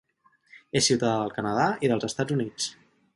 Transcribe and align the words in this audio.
És 0.79 0.87
ciutadà 0.87 1.13
del 1.19 1.35
Canadà 1.35 1.69
i 1.87 1.91
dels 1.93 2.09
Estats 2.11 2.37
Units. 2.39 2.73